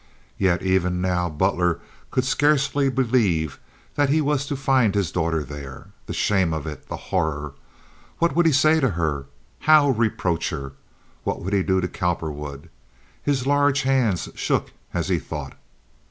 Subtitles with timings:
[0.39, 3.59] Yet even now Butler could scarcely believe
[3.93, 5.89] that he was to find his daughter there.
[6.07, 6.87] The shame of it.
[6.87, 7.53] The horror.
[8.17, 9.27] What would he say to her?
[9.69, 10.73] How reproach her?
[11.23, 12.71] What would he do to Cowperwood?
[13.21, 15.53] His large hands shook as he thought.